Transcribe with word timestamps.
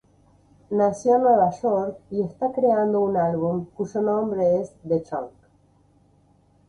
Nació 0.71 1.17
en 1.17 1.21
Nueva 1.21 1.51
York 1.61 1.99
y 2.09 2.23
está 2.23 2.51
creando 2.51 3.01
un 3.01 3.17
álbum 3.17 3.65
cuyo 3.67 4.01
nombre 4.01 4.59
es 4.59 4.73
"The 4.81 5.01
Trunk". 5.01 5.29